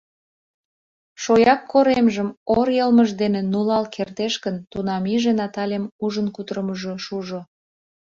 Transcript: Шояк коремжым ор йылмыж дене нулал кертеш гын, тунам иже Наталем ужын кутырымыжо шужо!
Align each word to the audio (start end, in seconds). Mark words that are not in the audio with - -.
Шояк 1.21 1.61
коремжым 1.71 2.29
ор 2.57 2.67
йылмыж 2.77 3.09
дене 3.21 3.41
нулал 3.51 3.83
кертеш 3.95 4.33
гын, 4.43 4.55
тунам 4.71 5.03
иже 5.15 5.31
Наталем 5.41 5.83
ужын 6.03 6.27
кутырымыжо 6.35 6.93
шужо! 7.05 7.39